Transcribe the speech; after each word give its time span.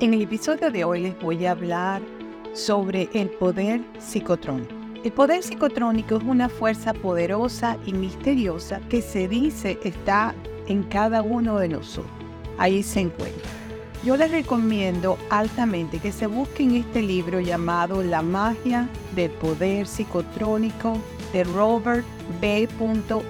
En 0.00 0.12
el 0.12 0.22
episodio 0.22 0.72
de 0.72 0.82
hoy 0.82 1.02
les 1.02 1.20
voy 1.20 1.46
a 1.46 1.52
hablar 1.52 2.02
sobre 2.52 3.08
el 3.14 3.30
poder 3.30 3.80
psicotrónico. 4.00 4.74
El 5.04 5.12
poder 5.12 5.40
psicotrónico 5.44 6.16
es 6.16 6.24
una 6.24 6.48
fuerza 6.48 6.92
poderosa 6.92 7.78
y 7.86 7.92
misteriosa 7.92 8.80
que 8.88 9.00
se 9.00 9.28
dice 9.28 9.78
está 9.84 10.34
en 10.66 10.82
cada 10.82 11.22
uno 11.22 11.58
de 11.58 11.68
nosotros. 11.68 12.10
Ahí 12.58 12.82
se 12.82 13.00
encuentra. 13.00 13.48
Yo 14.04 14.16
les 14.16 14.32
recomiendo 14.32 15.16
altamente 15.30 16.00
que 16.00 16.10
se 16.10 16.26
busquen 16.26 16.74
este 16.74 17.00
libro 17.00 17.38
llamado 17.38 18.02
La 18.02 18.20
magia 18.20 18.88
del 19.14 19.30
poder 19.30 19.86
psicotrónico 19.86 20.98
de 21.32 21.44
Robert 21.44 22.04
B. 22.40 22.68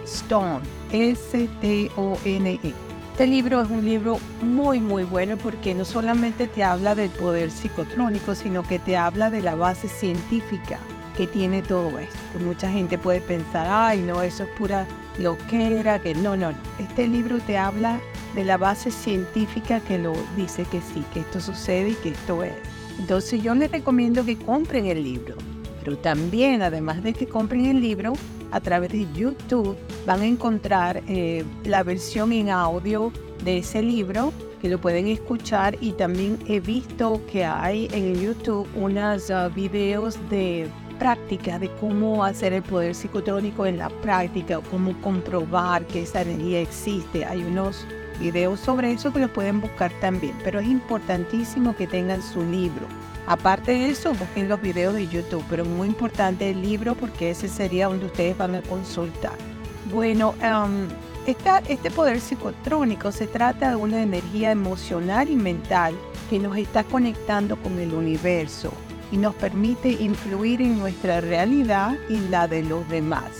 Stone, 0.05 0.61
S-T-O-N-E. 0.93 2.84
Este 3.15 3.29
libro 3.29 3.63
es 3.63 3.71
un 3.71 3.85
libro 3.85 4.19
muy 4.43 4.81
muy 4.81 5.05
bueno 5.05 5.37
porque 5.37 5.73
no 5.73 5.85
solamente 5.85 6.49
te 6.49 6.65
habla 6.65 6.97
del 6.97 7.11
poder 7.11 7.53
psicotrónico, 7.53 8.35
sino 8.35 8.65
que 8.65 8.81
te 8.81 8.97
habla 8.97 9.31
de 9.31 9.41
la 9.41 9.55
base 9.55 9.87
científica 9.87 10.81
que 11.17 11.29
tiene 11.29 11.63
todo 11.63 11.97
esto. 12.01 12.19
Mucha 12.45 12.69
gente 12.69 12.99
puede 12.99 13.21
pensar, 13.21 13.69
ay 13.71 14.01
no, 14.01 14.21
eso 14.21 14.43
es 14.43 14.49
pura 14.59 14.89
loquera, 15.21 16.01
que 16.01 16.13
no, 16.17 16.37
no, 16.37 16.51
no. 16.51 16.59
Este 16.81 17.07
libro 17.07 17.39
te 17.39 17.57
habla 17.57 18.01
de 18.35 18.43
la 18.43 18.57
base 18.57 18.91
científica 18.91 19.79
que 19.79 19.97
lo 19.97 20.15
dice 20.37 20.65
que 20.65 20.81
sí, 20.81 21.05
que 21.15 21.21
esto 21.21 21.41
sucede 21.41 21.91
y 21.91 21.95
que 21.95 22.09
esto 22.09 22.43
es. 22.43 22.55
Entonces 22.99 23.41
yo 23.41 23.55
les 23.55 23.71
recomiendo 23.71 24.25
que 24.25 24.37
compren 24.37 24.87
el 24.87 25.05
libro, 25.05 25.37
pero 25.85 25.97
también 25.99 26.63
además 26.63 27.01
de 27.05 27.13
que 27.13 27.29
compren 27.29 27.67
el 27.67 27.81
libro, 27.81 28.15
a 28.51 28.61
través 28.61 28.91
de 28.91 29.07
YouTube 29.13 29.77
van 30.07 30.21
a 30.21 30.27
encontrar 30.27 31.03
eh, 31.09 31.45
la 31.65 31.83
versión 31.83 32.33
en 32.33 32.51
audio 32.51 33.13
de 33.45 33.59
ese 33.59 33.83
libro 33.83 34.33
que 34.61 34.69
lo 34.69 34.81
pueden 34.81 35.09
escuchar 35.09 35.77
y 35.81 35.93
también 35.93 36.39
he 36.49 36.61
visto 36.61 37.21
que 37.31 37.45
hay 37.45 37.89
en 37.93 38.15
YouTube 38.21 38.67
unos 38.75 39.29
uh, 39.31 39.53
videos 39.55 40.19
de 40.31 40.69
práctica 40.99 41.59
de 41.59 41.71
cómo 41.81 42.25
hacer 42.25 42.53
el 42.53 42.63
poder 42.63 42.95
psicotrónico 42.95 43.67
en 43.67 43.79
la 43.79 43.91
práctica, 43.91 44.61
cómo 44.71 44.99
comprobar 45.03 45.87
que 45.87 46.03
esa 46.03 46.23
energía 46.23 46.61
existe. 46.61 47.25
Hay 47.27 47.43
unos 47.43 47.85
videos 48.21 48.61
sobre 48.61 48.93
eso 48.93 49.13
que 49.13 49.19
lo 49.19 49.33
pueden 49.33 49.61
buscar 49.61 49.93
también, 50.01 50.35
pero 50.45 50.61
es 50.61 50.67
importantísimo 50.67 51.77
que 51.77 51.87
tengan 51.87 52.23
su 52.23 52.43
libro 52.43 52.87
Aparte 53.27 53.73
de 53.73 53.89
eso, 53.89 54.13
busquen 54.15 54.51
los 54.51 54.61
videos 54.61 54.93
de 54.95 55.09
YouTube, 55.09 55.45
pero 55.49 55.65
muy 55.65 55.89
importante 55.89 56.51
el 56.51 56.61
libro 56.61 56.95
porque 56.95 57.31
ese 57.31 57.49
sería 57.49 57.87
donde 57.87 58.07
ustedes 58.07 58.37
van 58.37 58.55
a 58.55 58.63
consultar. 58.63 59.54
Bueno, 59.93 60.35
um, 60.43 60.89
este 61.27 61.91
poder 61.91 62.21
psicotrónico 62.21 63.13
se 63.13 63.27
trata 63.27 63.71
de 63.71 63.77
una 63.77 64.03
energía 64.03 64.51
emocional 64.51 65.29
y 65.29 65.37
mental 65.37 65.95
que 66.31 66.39
nos 66.39 66.57
está 66.57 66.85
conectando 66.85 67.57
con 67.57 67.79
el 67.79 67.93
universo 67.93 68.73
y 69.13 69.19
nos 69.19 69.35
permite 69.35 69.91
influir 69.91 70.63
en 70.63 70.79
nuestra 70.79 71.21
realidad 71.21 71.97
y 72.09 72.19
la 72.29 72.49
de 72.49 72.63
los 72.63 72.89
demás. 72.89 73.31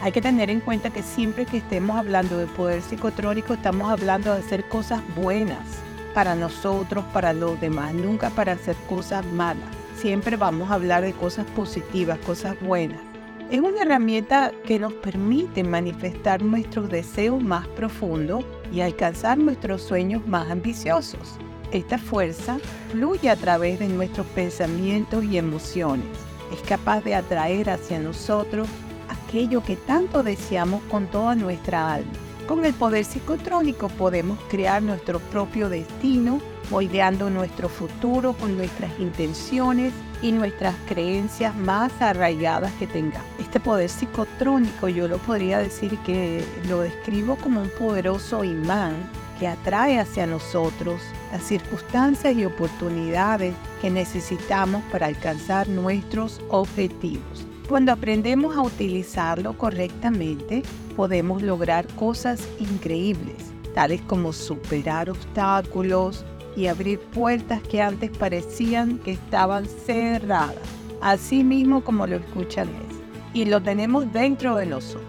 Hay 0.00 0.12
que 0.12 0.22
tener 0.22 0.50
en 0.50 0.60
cuenta 0.60 0.90
que 0.90 1.02
siempre 1.02 1.46
que 1.46 1.58
estemos 1.58 1.96
hablando 1.96 2.38
de 2.38 2.46
poder 2.46 2.82
psicotrónico 2.82 3.54
estamos 3.54 3.90
hablando 3.90 4.32
de 4.32 4.40
hacer 4.40 4.64
cosas 4.68 5.00
buenas, 5.14 5.66
para 6.14 6.34
nosotros, 6.34 7.04
para 7.12 7.32
los 7.32 7.60
demás, 7.60 7.94
nunca 7.94 8.30
para 8.30 8.52
hacer 8.52 8.76
cosas 8.88 9.24
malas. 9.26 9.68
Siempre 9.96 10.36
vamos 10.36 10.70
a 10.70 10.74
hablar 10.74 11.02
de 11.04 11.12
cosas 11.12 11.46
positivas, 11.46 12.18
cosas 12.18 12.56
buenas. 12.60 13.11
Es 13.52 13.60
una 13.60 13.82
herramienta 13.82 14.50
que 14.64 14.78
nos 14.78 14.94
permite 14.94 15.62
manifestar 15.62 16.42
nuestros 16.42 16.88
deseos 16.88 17.42
más 17.42 17.68
profundos 17.68 18.46
y 18.72 18.80
alcanzar 18.80 19.36
nuestros 19.36 19.82
sueños 19.82 20.26
más 20.26 20.50
ambiciosos. 20.50 21.36
Esta 21.70 21.98
fuerza 21.98 22.58
fluye 22.90 23.28
a 23.28 23.36
través 23.36 23.78
de 23.78 23.88
nuestros 23.88 24.26
pensamientos 24.28 25.22
y 25.24 25.36
emociones. 25.36 26.06
Es 26.50 26.66
capaz 26.66 27.04
de 27.04 27.14
atraer 27.14 27.68
hacia 27.68 27.98
nosotros 27.98 28.66
aquello 29.10 29.62
que 29.62 29.76
tanto 29.76 30.22
deseamos 30.22 30.82
con 30.84 31.06
toda 31.08 31.34
nuestra 31.34 31.92
alma. 31.92 32.10
Con 32.48 32.64
el 32.64 32.72
poder 32.72 33.04
psicotrónico 33.04 33.90
podemos 33.90 34.38
crear 34.48 34.82
nuestro 34.82 35.20
propio 35.20 35.68
destino, 35.68 36.40
moldeando 36.70 37.28
nuestro 37.28 37.68
futuro 37.68 38.32
con 38.32 38.56
nuestras 38.56 38.98
intenciones 38.98 39.92
y 40.22 40.32
nuestras 40.32 40.74
creencias 40.86 41.54
más 41.54 41.92
arraigadas 42.00 42.72
que 42.74 42.86
tengamos. 42.86 43.26
Este 43.38 43.60
poder 43.60 43.88
psicotrónico 43.88 44.88
yo 44.88 45.08
lo 45.08 45.18
podría 45.18 45.58
decir 45.58 45.98
que 45.98 46.44
lo 46.68 46.80
describo 46.80 47.36
como 47.36 47.62
un 47.62 47.70
poderoso 47.70 48.44
imán 48.44 48.94
que 49.38 49.48
atrae 49.48 49.98
hacia 49.98 50.26
nosotros 50.26 51.00
las 51.32 51.42
circunstancias 51.42 52.36
y 52.36 52.44
oportunidades 52.44 53.54
que 53.80 53.90
necesitamos 53.90 54.82
para 54.92 55.06
alcanzar 55.06 55.68
nuestros 55.68 56.40
objetivos. 56.48 57.46
Cuando 57.68 57.90
aprendemos 57.90 58.56
a 58.56 58.62
utilizarlo 58.62 59.56
correctamente, 59.56 60.62
podemos 60.94 61.42
lograr 61.42 61.86
cosas 61.94 62.46
increíbles, 62.60 63.52
tales 63.74 64.00
como 64.02 64.32
superar 64.32 65.10
obstáculos 65.10 66.24
y 66.56 66.66
abrir 66.66 66.98
puertas 66.98 67.62
que 67.62 67.80
antes 67.80 68.10
parecían 68.10 68.98
que 68.98 69.12
estaban 69.12 69.66
cerradas, 69.66 70.56
así 71.00 71.44
mismo 71.44 71.82
como 71.82 72.06
lo 72.06 72.16
escuchan 72.16 72.68
es. 72.68 72.96
Y 73.34 73.46
lo 73.46 73.62
tenemos 73.62 74.12
dentro 74.12 74.56
de 74.56 74.66
nosotros. 74.66 75.06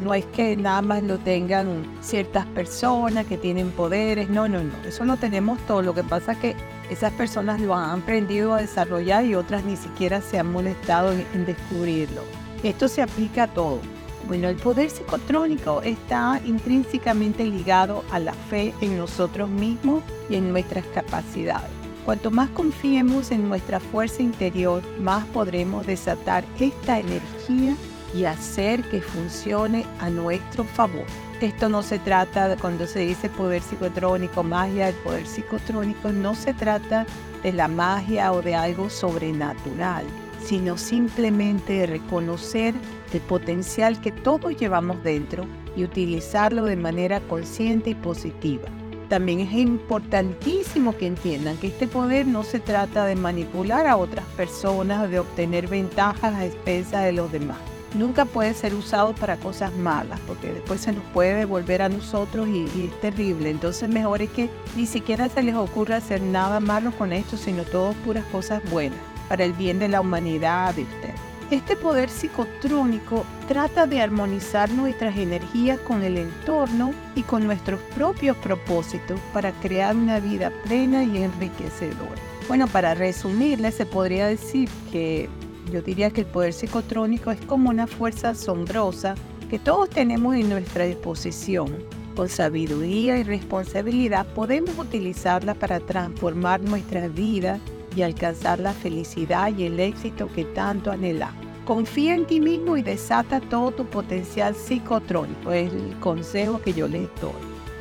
No 0.00 0.12
es 0.12 0.26
que 0.26 0.56
nada 0.56 0.82
más 0.82 1.02
lo 1.02 1.18
tengan 1.18 1.84
ciertas 2.02 2.44
personas 2.46 3.26
que 3.26 3.38
tienen 3.38 3.70
poderes, 3.70 4.28
no, 4.28 4.46
no, 4.46 4.62
no, 4.62 4.72
eso 4.86 5.04
lo 5.04 5.16
tenemos 5.16 5.58
todo. 5.66 5.80
Lo 5.80 5.94
que 5.94 6.02
pasa 6.02 6.32
es 6.32 6.38
que 6.38 6.56
esas 6.90 7.12
personas 7.14 7.60
lo 7.60 7.74
han 7.74 8.00
aprendido 8.00 8.54
a 8.54 8.60
desarrollar 8.60 9.24
y 9.24 9.34
otras 9.34 9.64
ni 9.64 9.76
siquiera 9.76 10.20
se 10.20 10.38
han 10.38 10.52
molestado 10.52 11.12
en, 11.12 11.46
descubrirlo. 11.46 12.22
Esto 12.62 12.88
se 12.88 13.02
aplica 13.02 13.44
a 13.44 13.48
todo. 13.48 13.80
Bueno, 14.26 14.48
el 14.48 14.56
poder 14.56 14.90
psicotrónico 14.90 15.82
está 15.82 16.40
intrínsecamente 16.44 17.44
ligado 17.44 18.04
a 18.10 18.18
la 18.18 18.32
fe 18.32 18.74
en 18.80 18.98
nosotros 18.98 19.48
mismos 19.48 20.02
y 20.28 20.34
en 20.34 20.50
nuestras 20.50 20.84
capacidades. 20.86 21.70
Cuanto 22.04 22.32
más 22.32 22.48
confiemos 22.50 23.30
en 23.30 23.48
nuestra 23.48 23.78
fuerza 23.78 24.22
interior, 24.22 24.82
más 25.00 25.24
podremos 25.26 25.86
desatar 25.86 26.44
esta 26.58 26.98
energía 26.98 27.76
y 28.14 28.24
hacer 28.24 28.82
que 28.90 29.00
funcione 29.00 29.84
a 30.00 30.10
nuestro 30.10 30.64
favor. 30.64 31.04
Esto 31.40 31.68
no 31.68 31.82
se 31.82 31.98
trata, 31.98 32.56
cuando 32.56 32.86
se 32.86 33.00
dice 33.00 33.28
poder 33.28 33.62
psicotrónico, 33.62 34.42
magia, 34.42 34.88
el 34.88 34.94
poder 34.96 35.26
psicotrónico 35.26 36.10
no 36.10 36.34
se 36.34 36.54
trata 36.54 37.06
de 37.42 37.52
la 37.52 37.68
magia 37.68 38.32
o 38.32 38.42
de 38.42 38.54
algo 38.54 38.88
sobrenatural, 38.88 40.04
sino 40.46 40.78
simplemente 40.78 41.86
reconocer 41.86 42.74
el 43.12 43.20
potencial 43.20 44.00
que 44.00 44.12
todos 44.12 44.56
llevamos 44.56 45.02
dentro 45.02 45.44
y 45.76 45.84
utilizarlo 45.84 46.64
de 46.64 46.76
manera 46.76 47.20
consciente 47.20 47.90
y 47.90 47.94
positiva. 47.94 48.68
También 49.08 49.40
es 49.40 49.52
importantísimo 49.52 50.96
que 50.96 51.06
entiendan 51.06 51.56
que 51.58 51.68
este 51.68 51.86
poder 51.86 52.26
no 52.26 52.42
se 52.42 52.58
trata 52.58 53.06
de 53.06 53.14
manipular 53.14 53.86
a 53.86 53.96
otras 53.96 54.24
personas, 54.36 55.08
de 55.10 55.20
obtener 55.20 55.68
ventajas 55.68 56.34
a 56.34 56.44
expensas 56.44 57.04
de 57.04 57.12
los 57.12 57.30
demás 57.30 57.58
nunca 57.96 58.24
puede 58.24 58.54
ser 58.54 58.74
usado 58.74 59.14
para 59.14 59.36
cosas 59.36 59.74
malas, 59.74 60.20
porque 60.26 60.52
después 60.52 60.80
se 60.80 60.92
nos 60.92 61.02
puede 61.12 61.34
devolver 61.34 61.82
a 61.82 61.88
nosotros 61.88 62.48
y, 62.48 62.64
es 62.64 63.00
terrible. 63.00 63.50
Entonces 63.50 63.88
mejor 63.88 64.22
es 64.22 64.30
que 64.30 64.50
ni 64.76 64.86
siquiera 64.86 65.28
se 65.28 65.42
les 65.42 65.54
ocurra 65.54 65.96
hacer 65.96 66.22
nada 66.22 66.60
malo 66.60 66.92
con 66.92 67.12
esto, 67.12 67.36
sino 67.36 67.64
todo 67.64 67.92
puras 68.04 68.24
cosas 68.26 68.62
buenas, 68.70 68.98
para 69.28 69.44
el 69.44 69.52
bien 69.52 69.78
de 69.78 69.88
la 69.88 70.00
humanidad 70.00 70.74
de 70.74 70.82
usted. 70.82 71.14
Este 71.50 71.76
poder 71.76 72.10
psicotrónico 72.10 73.24
trata 73.46 73.86
de 73.86 74.00
armonizar 74.00 74.68
nuestras 74.70 75.16
energías 75.16 75.78
con 75.78 76.02
el 76.02 76.18
entorno 76.18 76.92
y 77.14 77.22
con 77.22 77.46
nuestros 77.46 77.80
propios 77.94 78.36
propósitos 78.38 79.20
para 79.32 79.52
crear 79.52 79.94
una 79.94 80.18
vida 80.18 80.50
plena 80.64 81.04
y 81.04 81.22
enriquecedora. 81.22 82.20
Bueno, 82.48 82.66
para 82.66 82.94
resumirle, 82.94 83.70
se 83.70 83.86
podría 83.86 84.26
decir 84.26 84.68
que 84.90 85.28
yo 85.72 85.82
diría 85.82 86.10
que 86.10 86.22
el 86.22 86.26
poder 86.26 86.52
psicotrónico 86.52 87.30
es 87.30 87.40
como 87.42 87.70
una 87.70 87.86
fuerza 87.86 88.30
asombrosa 88.30 89.14
que 89.48 89.60
todos 89.60 89.88
tenemos 89.88 90.34
en 90.34 90.48
nuestra 90.48 90.84
disposición. 90.84 91.72
Con 92.16 92.28
sabiduría 92.28 93.18
y 93.18 93.22
responsabilidad 93.22 94.26
podemos 94.34 94.76
utilizarla 94.78 95.54
para 95.54 95.78
transformar 95.78 96.60
nuestra 96.60 97.06
vida 97.08 97.60
y 97.96 98.02
alcanzar 98.02 98.60
la 98.60 98.72
felicidad 98.72 99.50
y 99.56 99.64
el 99.64 99.80
éxito 99.80 100.28
que 100.32 100.44
tanto 100.44 100.92
anhelamos. 100.92 101.44
Confía 101.64 102.14
en 102.14 102.26
ti 102.26 102.38
mismo 102.38 102.76
y 102.76 102.82
desata 102.82 103.40
todo 103.40 103.72
tu 103.72 103.86
potencial 103.86 104.54
psicotrónico, 104.54 105.50
es 105.50 105.72
el 105.72 105.98
consejo 105.98 106.60
que 106.60 106.72
yo 106.72 106.86
les 106.86 107.08
doy. 107.20 107.32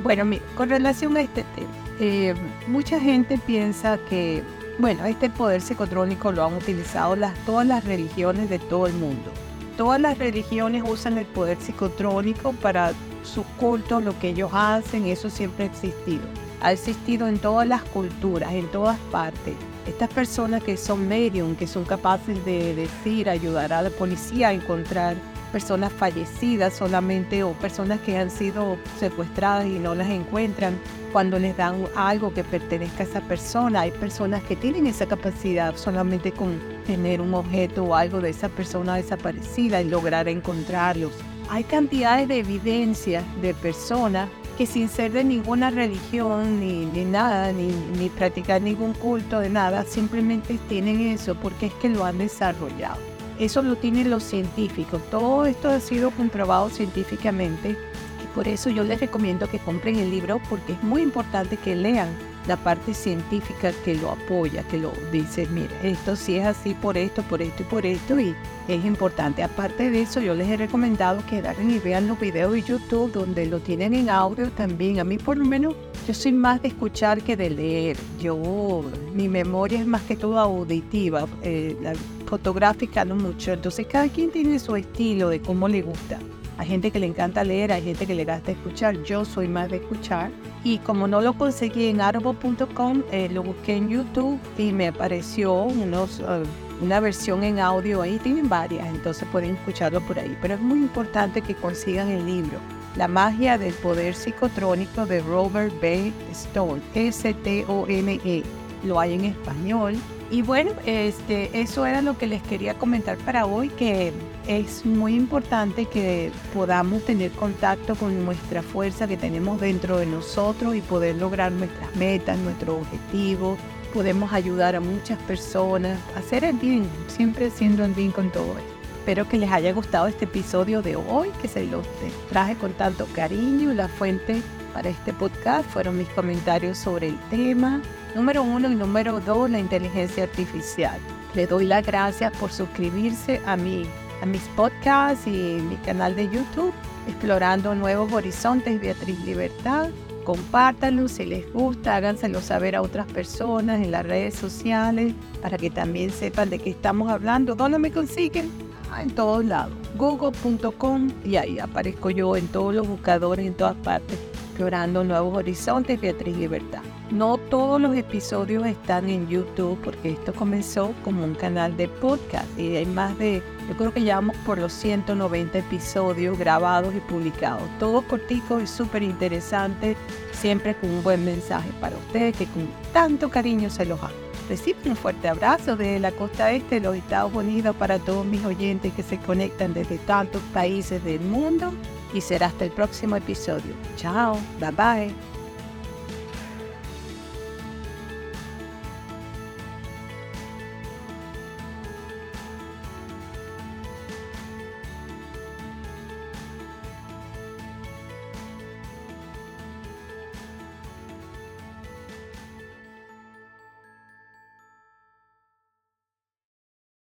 Bueno, 0.01 0.25
con 0.57 0.69
relación 0.69 1.15
a 1.17 1.21
este 1.21 1.43
tema, 1.55 1.69
eh, 1.99 2.33
mucha 2.67 2.99
gente 2.99 3.37
piensa 3.37 3.99
que 4.09 4.43
bueno, 4.77 5.05
este 5.05 5.29
poder 5.29 5.61
psicotrónico 5.61 6.33
lo 6.33 6.45
han 6.45 6.55
utilizado 6.55 7.15
todas 7.45 7.65
las 7.65 7.85
religiones 7.85 8.49
de 8.49 8.59
todo 8.59 8.87
el 8.87 8.93
mundo. 8.93 9.31
Todas 9.77 10.01
las 10.01 10.17
religiones 10.17 10.83
usan 10.85 11.17
el 11.17 11.25
poder 11.25 11.57
psicotrónico 11.61 12.51
para 12.53 12.91
su 13.23 13.43
culto, 13.57 14.01
lo 14.01 14.17
que 14.19 14.29
ellos 14.29 14.51
hacen, 14.53 15.05
eso 15.05 15.29
siempre 15.29 15.65
ha 15.65 15.67
existido. 15.67 16.23
Ha 16.65 16.71
existido 16.71 17.27
en 17.27 17.37
todas 17.37 17.67
las 17.67 17.83
culturas, 17.83 18.51
en 18.51 18.65
todas 18.71 18.97
partes. 19.11 19.53
Estas 19.85 20.09
personas 20.09 20.63
que 20.63 20.77
son 20.77 21.07
medium, 21.07 21.55
que 21.55 21.67
son 21.67 21.85
capaces 21.85 22.43
de 22.43 22.73
decir, 22.73 23.29
ayudar 23.29 23.71
a 23.71 23.83
la 23.83 23.91
policía 23.91 24.47
a 24.47 24.53
encontrar 24.53 25.15
personas 25.51 25.93
fallecidas 25.93 26.73
solamente 26.73 27.43
o 27.43 27.51
personas 27.51 27.99
que 27.99 28.17
han 28.17 28.31
sido 28.31 28.77
secuestradas 28.99 29.67
y 29.67 29.77
no 29.77 29.93
las 29.93 30.09
encuentran 30.09 30.79
cuando 31.13 31.37
les 31.37 31.55
dan 31.55 31.85
algo 31.95 32.33
que 32.33 32.43
pertenezca 32.43 33.03
a 33.03 33.05
esa 33.05 33.21
persona. 33.21 33.81
Hay 33.81 33.91
personas 33.91 34.41
que 34.41 34.55
tienen 34.55 34.87
esa 34.87 35.05
capacidad 35.05 35.75
solamente 35.75 36.31
con 36.31 36.59
tener 36.87 37.21
un 37.21 37.35
objeto 37.35 37.83
o 37.83 37.93
algo 37.93 38.21
de 38.21 38.31
esa 38.31 38.49
persona 38.49 38.95
desaparecida 38.95 39.83
y 39.83 39.87
lograr 39.87 40.27
encontrarlos. 40.27 41.11
Hay 41.47 41.63
cantidades 41.63 42.27
de 42.27 42.39
evidencias 42.39 43.23
de 43.43 43.53
personas 43.53 44.29
que 44.57 44.65
sin 44.65 44.89
ser 44.89 45.11
de 45.11 45.23
ninguna 45.23 45.69
religión 45.69 46.59
ni, 46.59 47.05
nada, 47.05 47.51
ni, 47.51 47.67
ni 47.97 48.09
practicar 48.09 48.61
ningún 48.61 48.93
culto 48.93 49.39
de 49.39 49.49
nada, 49.49 49.83
simplemente 49.83 50.57
tienen 50.69 51.01
eso 51.01 51.35
porque 51.35 51.67
es 51.67 51.73
que 51.73 51.89
lo 51.89 52.05
han 52.05 52.17
desarrollado. 52.17 52.97
Eso 53.39 53.61
lo 53.61 53.75
tienen 53.75 54.09
los 54.09 54.23
científicos. 54.23 55.01
Todo 55.11 55.45
esto 55.45 55.69
ha 55.69 55.79
sido 55.79 56.11
comprobado 56.11 56.69
científicamente 56.69 57.71
y 57.71 58.27
por 58.33 58.47
eso 58.47 58.69
yo 58.69 58.83
les 58.83 58.99
recomiendo 58.99 59.49
que 59.49 59.59
compren 59.59 59.97
el 59.97 60.09
libro 60.09 60.41
porque 60.49 60.73
es 60.73 60.83
muy 60.83 61.01
importante 61.01 61.57
que 61.57 61.75
lean 61.75 62.07
la 62.47 62.57
parte 62.57 62.93
científica 62.93 63.71
que 63.83 63.95
lo 63.95 64.11
apoya, 64.11 64.63
que 64.63 64.77
lo 64.77 64.91
dice, 65.11 65.47
mira, 65.47 65.71
esto 65.83 66.15
sí 66.15 66.37
es 66.37 66.45
así 66.45 66.73
por 66.73 66.97
esto, 66.97 67.23
por 67.23 67.41
esto 67.41 67.63
y 67.63 67.65
por 67.65 67.85
esto, 67.85 68.19
y 68.19 68.35
es 68.67 68.85
importante. 68.85 69.43
Aparte 69.43 69.89
de 69.89 70.01
eso, 70.01 70.21
yo 70.21 70.33
les 70.35 70.47
he 70.47 70.57
recomendado 70.57 71.23
que 71.29 71.37
agarren 71.37 71.71
y 71.71 71.79
vean 71.79 72.07
los 72.07 72.19
videos 72.19 72.53
de 72.53 72.61
YouTube 72.61 73.11
donde 73.11 73.45
lo 73.45 73.59
tienen 73.59 73.93
en 73.93 74.09
audio 74.09 74.49
también. 74.51 74.99
A 74.99 75.03
mí 75.03 75.17
por 75.17 75.37
lo 75.37 75.45
menos 75.45 75.75
yo 76.07 76.13
soy 76.13 76.31
más 76.31 76.61
de 76.61 76.69
escuchar 76.69 77.21
que 77.21 77.35
de 77.35 77.49
leer. 77.49 77.97
Yo, 78.19 78.83
mi 79.13 79.27
memoria 79.27 79.79
es 79.79 79.87
más 79.87 80.03
que 80.03 80.15
todo 80.15 80.39
auditiva, 80.39 81.25
eh, 81.41 81.75
la 81.81 81.93
fotográfica 82.25 83.05
no 83.05 83.15
mucho. 83.15 83.53
Entonces 83.53 83.87
cada 83.87 84.07
quien 84.09 84.31
tiene 84.31 84.59
su 84.59 84.75
estilo 84.75 85.29
de 85.29 85.41
cómo 85.41 85.67
le 85.67 85.81
gusta. 85.81 86.19
Hay 86.57 86.67
gente 86.67 86.91
que 86.91 86.99
le 86.99 87.07
encanta 87.07 87.43
leer, 87.43 87.71
hay 87.73 87.83
gente 87.83 88.07
que 88.07 88.15
le 88.15 88.23
gusta 88.23 88.51
escuchar. 88.51 89.03
Yo 89.03 89.25
soy 89.25 89.47
más 89.47 89.69
de 89.69 89.77
escuchar. 89.77 90.31
Y 90.63 90.77
como 90.79 91.07
no 91.07 91.21
lo 91.21 91.33
conseguí 91.33 91.87
en 91.87 92.01
audible.com, 92.01 93.03
eh, 93.11 93.29
lo 93.29 93.43
busqué 93.43 93.75
en 93.75 93.89
YouTube 93.89 94.39
y 94.57 94.71
me 94.71 94.87
apareció 94.87 95.67
eh, 95.67 96.43
una 96.81 96.99
versión 96.99 97.43
en 97.43 97.59
audio 97.59 98.01
ahí. 98.01 98.17
Tienen 98.23 98.47
varias, 98.47 98.87
entonces 98.87 99.27
pueden 99.31 99.55
escucharlo 99.55 99.99
por 100.01 100.17
ahí. 100.17 100.37
Pero 100.41 100.53
es 100.53 100.61
muy 100.61 100.79
importante 100.79 101.41
que 101.41 101.55
consigan 101.55 102.09
el 102.09 102.25
libro. 102.25 102.57
La 102.95 103.09
magia 103.09 103.57
del 103.57 103.73
poder 103.73 104.15
psicotrónico 104.15 105.05
de 105.05 105.19
Robert 105.21 105.73
B. 105.81 106.13
Stone, 106.31 106.81
S-T-O-N-E. 106.93 108.43
Lo 108.83 108.99
hay 108.99 109.13
en 109.13 109.25
español 109.25 109.95
y 110.31 110.41
bueno, 110.41 110.71
este, 110.85 111.61
eso 111.61 111.85
era 111.85 112.01
lo 112.01 112.17
que 112.17 112.25
les 112.25 112.41
quería 112.41 112.73
comentar 112.73 113.17
para 113.17 113.45
hoy, 113.45 113.69
que 113.69 114.11
es 114.47 114.85
muy 114.85 115.13
importante 115.15 115.85
que 115.85 116.31
podamos 116.53 117.03
tener 117.05 117.31
contacto 117.31 117.95
con 117.95 118.25
nuestra 118.25 118.63
fuerza 118.63 119.07
que 119.07 119.17
tenemos 119.17 119.61
dentro 119.61 119.97
de 119.97 120.07
nosotros 120.07 120.75
y 120.75 120.81
poder 120.81 121.17
lograr 121.17 121.51
nuestras 121.51 121.95
metas, 121.95 122.39
nuestros 122.39 122.81
objetivos. 122.81 123.59
Podemos 123.93 124.33
ayudar 124.33 124.75
a 124.75 124.79
muchas 124.79 125.19
personas 125.19 125.99
hacer 126.15 126.43
el 126.43 126.57
bien, 126.57 126.87
siempre 127.07 127.51
siendo 127.51 127.85
el 127.85 127.93
bien 127.93 128.11
con 128.11 128.31
todo 128.31 128.57
esto. 128.57 128.75
Espero 128.97 129.29
que 129.29 129.37
les 129.37 129.51
haya 129.51 129.71
gustado 129.73 130.07
este 130.07 130.25
episodio 130.25 130.81
de 130.81 130.95
hoy, 130.95 131.29
que 131.39 131.47
se 131.47 131.65
los 131.65 131.85
traje 132.29 132.55
con 132.55 132.73
tanto 132.73 133.05
cariño. 133.13 133.71
La 133.73 133.87
fuente 133.87 134.41
para 134.75 134.89
este 134.89 135.13
podcast 135.13 135.67
fueron 135.69 135.97
mis 135.97 136.09
comentarios 136.09 136.77
sobre 136.77 137.07
el 137.07 137.17
tema. 137.29 137.81
Número 138.13 138.43
uno 138.43 138.69
y 138.69 138.75
número 138.75 139.21
dos, 139.21 139.49
la 139.49 139.57
inteligencia 139.57 140.25
artificial. 140.25 140.99
Le 141.33 141.47
doy 141.47 141.65
las 141.65 141.85
gracias 141.85 142.35
por 142.37 142.51
suscribirse 142.51 143.41
a, 143.45 143.55
mi, 143.55 143.85
a 144.21 144.25
mis 144.25 144.41
podcasts 144.49 145.27
y 145.27 145.61
mi 145.61 145.77
canal 145.77 146.13
de 146.17 146.25
YouTube, 146.25 146.73
Explorando 147.07 147.73
Nuevos 147.73 148.11
Horizontes, 148.11 148.81
Beatriz 148.81 149.17
Libertad. 149.19 149.91
Compártanlo 150.25 151.07
si 151.07 151.25
les 151.25 151.53
gusta, 151.53 151.95
háganselo 151.95 152.41
saber 152.41 152.75
a 152.75 152.81
otras 152.81 153.09
personas 153.09 153.81
en 153.81 153.91
las 153.91 154.05
redes 154.05 154.35
sociales 154.35 155.13
para 155.41 155.57
que 155.57 155.69
también 155.69 156.09
sepan 156.09 156.49
de 156.49 156.59
qué 156.59 156.71
estamos 156.71 157.09
hablando. 157.09 157.55
¿Dónde 157.55 157.79
me 157.79 157.91
consiguen? 157.91 158.51
Ah, 158.91 159.03
en 159.03 159.11
todos 159.11 159.45
lados. 159.45 159.73
Google.com 159.97 161.11
y 161.23 161.37
ahí 161.37 161.59
aparezco 161.59 162.09
yo 162.09 162.35
en 162.35 162.47
todos 162.47 162.73
los 162.75 162.85
buscadores, 162.87 163.45
en 163.45 163.53
todas 163.53 163.75
partes, 163.77 164.19
explorando 164.55 165.03
nuevos 165.03 165.35
horizontes, 165.35 165.99
Beatriz 165.99 166.37
Libertad. 166.37 166.79
No 167.11 167.37
todos 167.37 167.79
los 167.81 167.93
episodios 167.93 168.65
están 168.65 169.09
en 169.09 169.27
YouTube 169.27 169.77
porque 169.83 170.11
esto 170.11 170.33
comenzó 170.33 170.93
como 171.03 171.25
un 171.25 171.35
canal 171.35 171.75
de 171.75 171.89
podcast 171.89 172.47
y 172.57 172.77
hay 172.77 172.85
más 172.85 173.17
de, 173.17 173.43
yo 173.67 173.75
creo 173.75 173.93
que 173.93 174.01
llevamos 174.01 174.33
por 174.45 174.57
los 174.57 174.71
190 174.71 175.57
episodios 175.57 176.39
grabados 176.39 176.95
y 176.95 177.01
publicados. 177.01 177.63
Todos 177.79 178.05
corticos 178.05 178.63
y 178.63 178.67
súper 178.67 179.03
interesantes, 179.03 179.97
siempre 180.31 180.73
con 180.73 180.89
un 180.89 181.03
buen 181.03 181.25
mensaje 181.25 181.69
para 181.81 181.97
ustedes 181.97 182.37
que 182.37 182.45
con 182.45 182.65
tanto 182.93 183.29
cariño 183.29 183.69
se 183.69 183.85
los 183.85 184.01
hago. 184.01 184.15
Reciben 184.47 184.91
un 184.91 184.95
fuerte 184.95 185.27
abrazo 185.27 185.75
desde 185.75 185.99
la 185.99 186.11
costa 186.11 186.53
este 186.53 186.75
de 186.75 186.81
los 186.81 186.95
Estados 186.95 187.33
Unidos 187.33 187.75
para 187.75 187.99
todos 187.99 188.25
mis 188.25 188.45
oyentes 188.45 188.93
que 188.93 189.03
se 189.03 189.17
conectan 189.17 189.73
desde 189.73 189.97
tantos 189.97 190.41
países 190.53 191.03
del 191.03 191.19
mundo 191.19 191.73
y 192.13 192.21
será 192.21 192.47
hasta 192.47 192.65
el 192.65 192.71
próximo 192.71 193.15
episodio. 193.15 193.73
Chao, 193.97 194.39
bye 194.59 194.71
bye. 194.71 195.34